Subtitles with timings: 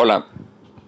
[0.00, 0.26] Hola,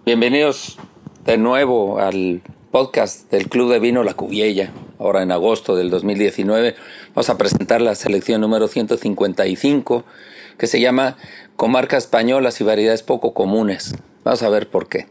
[0.06, 0.78] bienvenidos
[1.24, 4.70] de nuevo al podcast del Club de Vino La Cubiella.
[5.00, 6.76] Ahora en agosto del 2019
[7.08, 10.04] vamos a presentar la selección número 155
[10.58, 11.16] que se llama
[11.56, 13.96] Comarcas Españolas y Variedades Poco Comunes.
[14.22, 15.08] Vamos a ver por qué.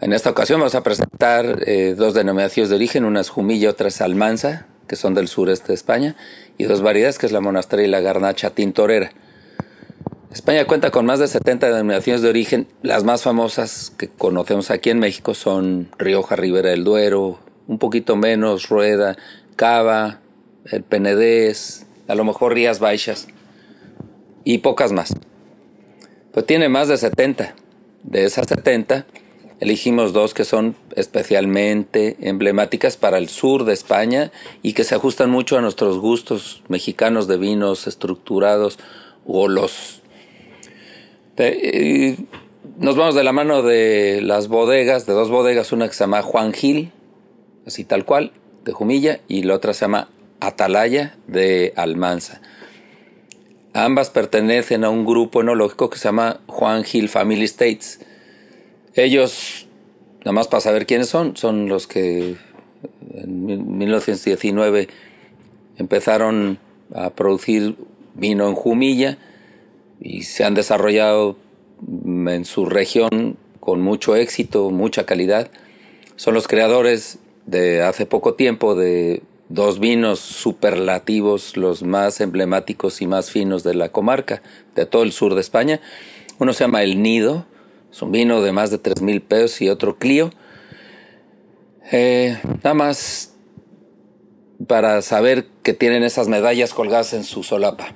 [0.00, 3.66] En esta ocasión vamos a presentar eh, dos denominaciones de origen, una es Jumilla y
[3.66, 6.14] otra es Almanza, que son del sureste de España,
[6.58, 9.10] y dos variedades, que es la Monasteria y la Garnacha Tintorera.
[10.32, 12.68] España cuenta con más de 70 denominaciones de origen.
[12.82, 18.14] Las más famosas que conocemos aquí en México son Rioja, Ribera del Duero, un poquito
[18.14, 19.16] menos Rueda,
[19.56, 20.20] Cava,
[20.70, 23.26] el Penedés, a lo mejor Rías Baixas
[24.44, 25.14] y pocas más.
[26.32, 27.56] Pues tiene más de 70.
[28.04, 29.06] De esas 70
[29.58, 34.30] elegimos dos que son especialmente emblemáticas para el sur de España
[34.62, 38.78] y que se ajustan mucho a nuestros gustos mexicanos de vinos estructurados
[39.26, 39.99] o los
[42.78, 46.20] nos vamos de la mano de las bodegas, de dos bodegas, una que se llama
[46.20, 46.92] Juan Gil,
[47.66, 48.32] así tal cual,
[48.64, 50.08] de Jumilla, y la otra se llama
[50.40, 52.42] Atalaya, de Almanza.
[53.72, 58.00] Ambas pertenecen a un grupo enológico que se llama Juan Gil Family States.
[58.94, 59.66] Ellos,
[60.18, 62.36] nada más para saber quiénes son, son los que
[63.14, 64.88] en 1919
[65.78, 66.58] empezaron
[66.94, 67.76] a producir
[68.14, 69.16] vino en Jumilla
[70.00, 71.36] y se han desarrollado
[71.86, 75.50] en su región con mucho éxito, mucha calidad.
[76.16, 83.06] Son los creadores de hace poco tiempo de dos vinos superlativos, los más emblemáticos y
[83.06, 84.42] más finos de la comarca,
[84.74, 85.80] de todo el sur de España.
[86.38, 87.46] Uno se llama El Nido,
[87.90, 90.30] es un vino de más de tres mil pesos y otro Clio.
[91.92, 93.34] Eh, nada más
[94.66, 97.94] para saber que tienen esas medallas colgadas en su solapa.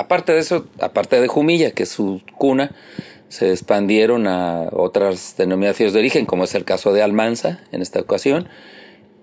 [0.00, 2.74] Aparte de eso, aparte de Jumilla, que es su cuna,
[3.28, 8.00] se expandieron a otras denominaciones de origen, como es el caso de Almanza en esta
[8.00, 8.48] ocasión,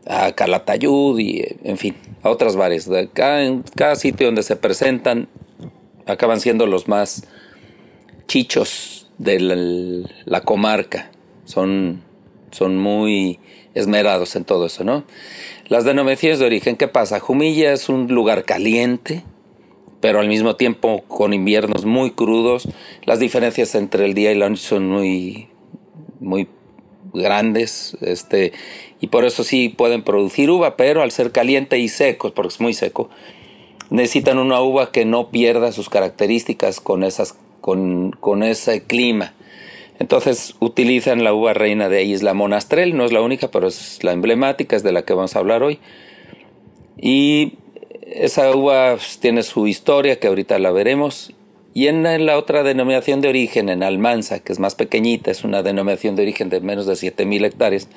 [0.06, 2.88] a Calatayud y, en fin, a otras varias.
[3.14, 5.28] Cada, en cada sitio donde se presentan
[6.06, 7.24] acaban siendo los más
[8.28, 11.10] chichos de la, la comarca.
[11.46, 12.04] Son,
[12.52, 13.40] son muy
[13.74, 15.06] esmerados en todo eso, ¿no?
[15.70, 17.20] Las denominaciones de origen, ¿qué pasa?
[17.20, 19.24] Jumilla es un lugar caliente,
[20.02, 22.68] pero al mismo tiempo con inviernos muy crudos.
[23.06, 25.48] Las diferencias entre el día y la noche son muy,
[26.20, 26.48] muy
[27.14, 28.54] grandes, este,
[29.00, 32.62] y por eso sí pueden producir uva, pero al ser caliente y seco, porque es
[32.62, 33.10] muy seco,
[33.90, 39.34] necesitan una uva que no pierda sus características con, esas, con, con ese clima.
[40.00, 44.12] Entonces utilizan la uva reina de Isla Monastrel, no es la única, pero es la
[44.12, 45.80] emblemática, es de la que vamos a hablar hoy.
[47.00, 47.54] Y
[48.20, 51.34] esa uva tiene su historia que ahorita la veremos.
[51.74, 55.62] Y en la otra denominación de origen, en Almanza, que es más pequeñita, es una
[55.62, 57.88] denominación de origen de menos de 7000 hectáreas,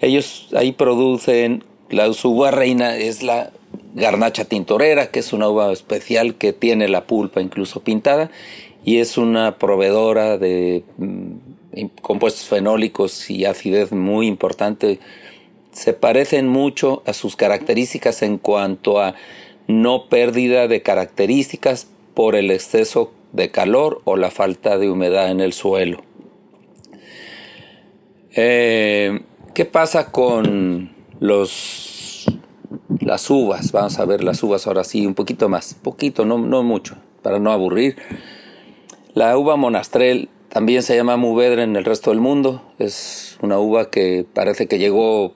[0.00, 3.50] ellos ahí producen, la, su uva reina es la
[3.94, 8.30] garnacha tintorera, que es una uva especial que tiene la pulpa incluso pintada
[8.84, 14.98] y es una proveedora de mm, compuestos fenólicos y acidez muy importante
[15.76, 19.14] se parecen mucho a sus características en cuanto a
[19.66, 25.40] no pérdida de características por el exceso de calor o la falta de humedad en
[25.40, 26.02] el suelo.
[28.34, 29.20] Eh,
[29.52, 32.24] ¿Qué pasa con los,
[33.00, 33.70] las uvas?
[33.70, 37.38] Vamos a ver las uvas ahora sí, un poquito más, poquito, no, no mucho, para
[37.38, 37.96] no aburrir.
[39.12, 42.62] La uva monastrel también se llama Muvedre en el resto del mundo.
[42.78, 45.34] Es una uva que parece que llegó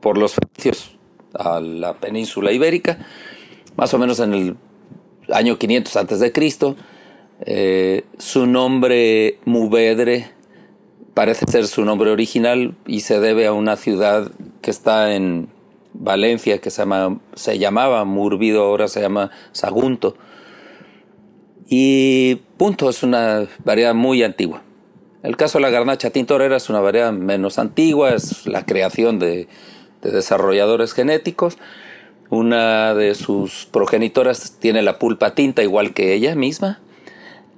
[0.00, 0.96] por los fenicios
[1.34, 2.98] a la península ibérica,
[3.76, 4.56] más o menos en el
[5.30, 6.76] año 500 antes de Cristo.
[7.46, 10.30] Eh, su nombre Muvedre
[11.14, 14.30] parece ser su nombre original y se debe a una ciudad
[14.62, 15.48] que está en
[15.94, 20.16] Valencia que se, llama, se llamaba Murvido, ahora se llama Sagunto.
[21.68, 24.62] Y punto, es una variedad muy antigua.
[25.22, 29.48] El caso de la garnacha tintorera es una variedad menos antigua, es la creación de,
[30.02, 31.56] desarrolladores genéticos.
[32.28, 36.80] Una de sus progenitoras tiene la pulpa tinta igual que ella misma.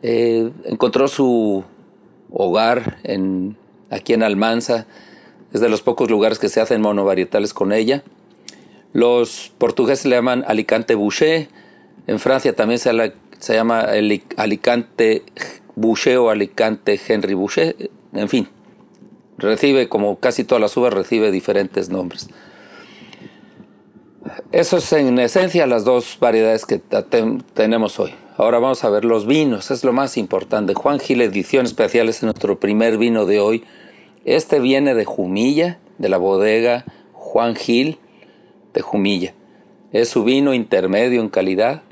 [0.03, 1.65] Eh, encontró su
[2.31, 3.57] hogar en,
[3.91, 4.87] aquí en Almanza.
[5.53, 8.05] Es de los pocos lugares que se hacen monovarietales con ella.
[8.93, 11.49] Los portugueses le llaman Alicante Boucher.
[12.07, 12.93] En Francia también se,
[13.39, 13.87] se llama
[14.37, 15.23] Alicante
[15.75, 18.49] Boucher o Alicante Henry Boucher, en fin,
[19.39, 22.29] recibe, como casi todas las uvas, recibe diferentes nombres.
[24.53, 26.81] Eso es en esencia las dos variedades que
[27.55, 28.15] tenemos hoy.
[28.37, 30.75] Ahora vamos a ver los vinos, es lo más importante.
[30.75, 33.65] Juan Gil Edición Especial es nuestro primer vino de hoy.
[34.25, 37.99] Este viene de Jumilla, de la bodega Juan Gil
[38.75, 39.35] de Jumilla.
[39.93, 41.83] Es su vino intermedio en calidad.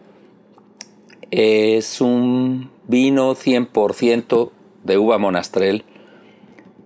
[1.36, 4.50] Es un vino 100%
[4.84, 5.82] de uva monastrel.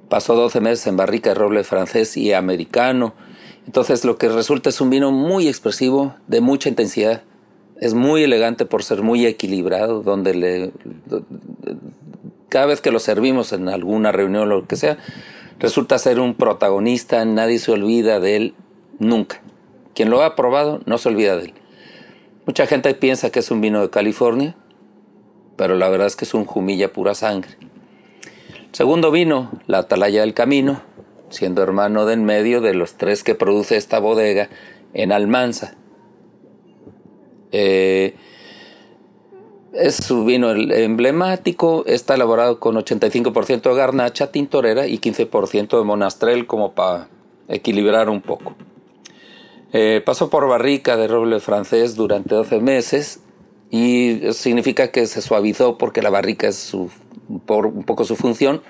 [0.09, 3.13] Pasó 12 meses en barrica de roble francés y americano.
[3.67, 7.25] Entonces lo que resulta es un vino muy expresivo, de mucha intensidad.
[7.79, 10.73] Es muy elegante por ser muy equilibrado, donde le,
[12.49, 14.97] cada vez que lo servimos en alguna reunión o lo que sea,
[15.59, 18.55] resulta ser un protagonista, nadie se olvida de él
[18.99, 19.43] nunca.
[19.95, 21.55] Quien lo ha probado no se olvida de él.
[22.49, 24.57] Mucha gente piensa que es un vino de California,
[25.57, 27.51] pero la verdad es que es un jumilla pura sangre.
[28.73, 30.81] Segundo vino, la Atalaya del Camino,
[31.29, 34.49] siendo hermano de en medio de los tres que produce esta bodega
[34.95, 35.75] en Almanza.
[37.53, 38.15] Eh,
[39.75, 46.47] es su vino emblemático, está elaborado con 85% de garnacha tintorera y 15% de monastrel
[46.47, 47.11] como para
[47.47, 48.55] equilibrar un poco.
[49.73, 53.21] Eh, pasó por barrica de roble francés durante 12 meses
[53.71, 56.75] y significa que se suavizó porque la barrica es
[57.45, 58.63] por un poco su función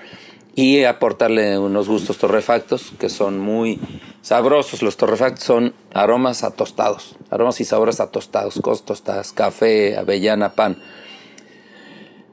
[0.55, 3.79] y aportarle unos gustos torrefactos que son muy
[4.21, 4.81] sabrosos.
[4.81, 10.77] Los torrefactos son aromas a tostados, aromas y sabores a tostados, tostadas, café, avellana, pan.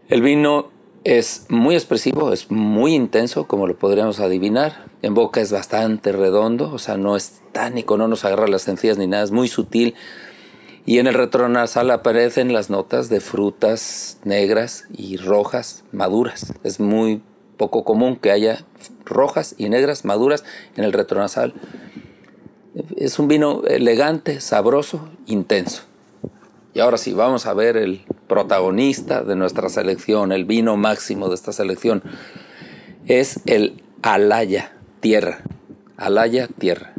[0.09, 0.71] El vino
[1.05, 4.87] es muy expresivo, es muy intenso, como lo podríamos adivinar.
[5.07, 8.99] En boca es bastante redondo, o sea, no es tánico, no nos agarra las encías
[8.99, 9.95] ni nada, es muy sutil.
[10.85, 16.55] Y en el retronasal aparecen las notas de frutas negras y rojas maduras.
[16.65, 17.23] Es muy
[17.57, 18.65] poco común que haya
[19.05, 20.43] rojas y negras maduras
[20.75, 21.55] en el retronasal.
[22.97, 25.85] Es un vino elegante, sabroso, intenso.
[26.75, 31.37] Y ahora sí, vamos a ver el protagonista de nuestra selección, el vino máximo de
[31.37, 32.03] esta selección.
[33.07, 35.41] Es el Alaya Tierra.
[35.97, 36.95] Alaya Tierra.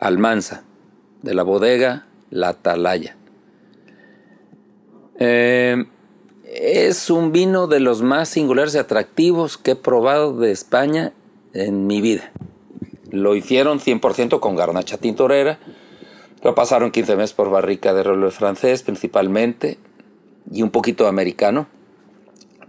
[0.00, 0.64] Almanza,
[1.22, 3.16] de la bodega La Atalaya.
[5.18, 5.86] Eh,
[6.44, 11.12] es un vino de los más singulares y atractivos que he probado de España
[11.52, 12.30] en mi vida.
[13.10, 15.58] Lo hicieron 100% con garnacha tintorera.
[16.42, 19.78] Lo pasaron 15 meses por barrica de roble francés principalmente
[20.50, 21.66] y un poquito americano.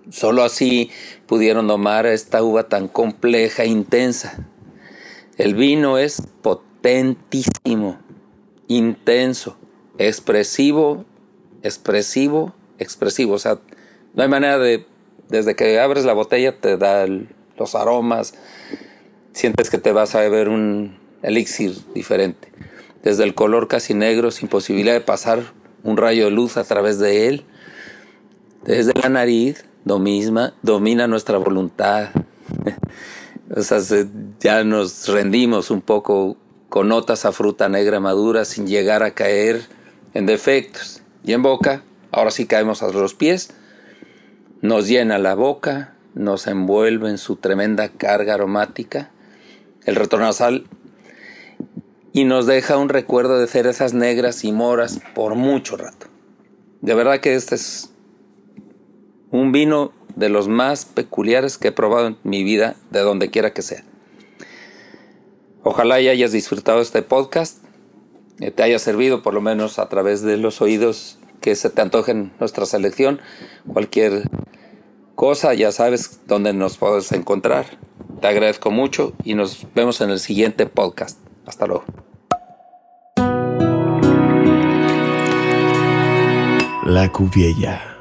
[0.09, 0.89] Solo así
[1.25, 4.45] pudieron domar esta uva tan compleja e intensa.
[5.37, 7.99] El vino es potentísimo,
[8.67, 9.57] intenso,
[9.97, 11.05] expresivo,
[11.61, 13.33] expresivo, expresivo.
[13.33, 13.59] O sea,
[14.13, 14.85] no hay manera de,
[15.29, 17.05] desde que abres la botella te da
[17.57, 18.33] los aromas,
[19.33, 22.51] sientes que te vas a beber un elixir diferente.
[23.03, 25.43] Desde el color casi negro, sin posibilidad de pasar
[25.83, 27.45] un rayo de luz a través de él.
[28.63, 29.66] Desde la nariz,
[29.99, 32.09] misma, domina nuestra voluntad.
[33.55, 33.79] o sea,
[34.39, 36.37] ya nos rendimos un poco
[36.69, 39.61] con notas a fruta negra madura sin llegar a caer
[40.13, 41.01] en defectos.
[41.23, 43.53] Y en boca, ahora sí caemos a los pies
[44.61, 49.11] nos llena la boca, nos envuelve en su tremenda carga aromática,
[49.85, 50.65] el retronasal,
[52.11, 56.07] y nos deja un recuerdo de cerezas negras y moras por mucho rato.
[56.81, 57.91] De verdad que este es
[59.31, 63.53] un vino de los más peculiares que he probado en mi vida, de donde quiera
[63.53, 63.83] que sea.
[65.63, 67.63] Ojalá y hayas disfrutado este podcast,
[68.39, 71.81] que te haya servido por lo menos a través de los oídos que se te
[71.81, 73.19] antojen nuestra selección.
[73.71, 74.29] Cualquier
[75.15, 77.65] cosa, ya sabes dónde nos puedes encontrar.
[78.21, 81.19] Te agradezco mucho y nos vemos en el siguiente podcast.
[81.45, 81.85] Hasta luego.
[86.85, 87.96] La Cuviella.